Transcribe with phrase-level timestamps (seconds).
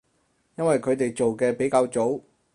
[0.57, 2.23] 因為佢哋做嘅比較早